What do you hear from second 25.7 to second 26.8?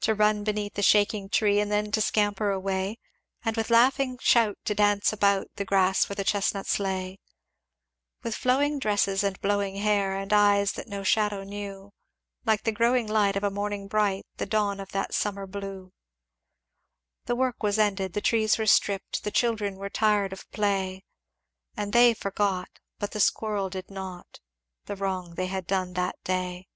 that day."